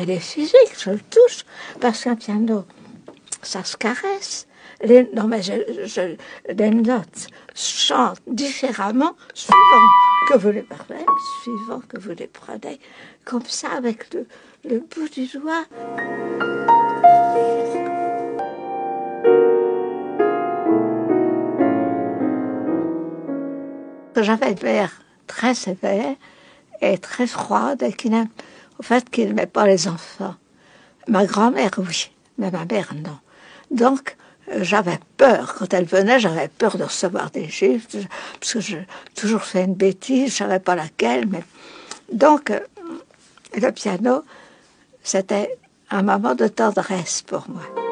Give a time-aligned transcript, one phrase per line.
[0.00, 1.44] il est physique, je le touche,
[1.80, 2.64] parce qu'un piano,
[3.42, 4.46] ça se caresse.
[4.82, 6.16] Les, non, mais je,
[6.52, 9.88] les notes chantent différemment suivant
[10.28, 11.04] que vous les parlez,
[11.42, 12.80] suivant que vous les prenez,
[13.24, 14.26] comme ça, avec le,
[14.64, 15.64] le bout du doigt.
[24.16, 26.14] J'avais une mère très sévère
[26.92, 28.28] et très froide et qui n'aime,
[28.78, 30.34] au fait, qui n'aimait pas les enfants.
[31.08, 33.18] Ma grand-mère, oui, mais ma mère, non.
[33.70, 34.16] Donc,
[34.50, 35.54] euh, j'avais peur.
[35.58, 38.06] Quand elle venait, j'avais peur de recevoir des gifles,
[38.40, 41.26] parce que j'ai toujours fait une bêtise, je ne savais pas laquelle.
[41.26, 41.42] Mais...
[42.12, 42.60] Donc, euh,
[43.56, 44.24] le piano,
[45.02, 45.58] c'était
[45.90, 47.83] un moment de tendresse pour moi.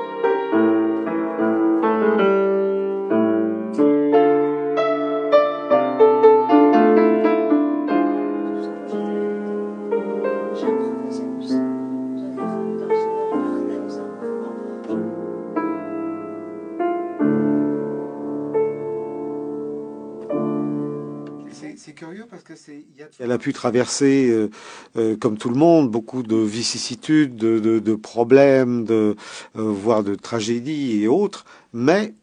[23.19, 24.51] Elle a pu traverser, euh,
[24.97, 29.17] euh, comme tout le monde, beaucoup de vicissitudes, de, problèmes, de,
[29.57, 32.15] euh, voire de tragédies et autres, mais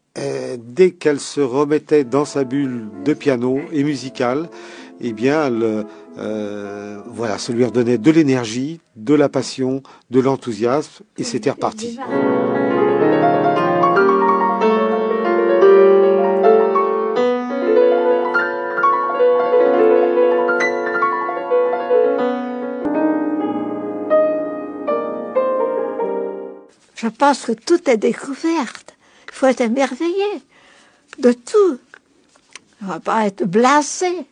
[0.58, 4.50] dès qu'elle se remettait dans sa bulle de piano et musicale,
[5.00, 5.48] eh bien,
[6.16, 11.98] voilà, ça lui redonnait de l'énergie, de la passion, de l'enthousiasme, et c'était reparti.
[27.00, 28.94] Je pense que tout est découverte.
[29.28, 30.42] Il faut être émerveillé
[31.18, 31.78] de tout.
[32.82, 34.26] On ne va pas être blasé.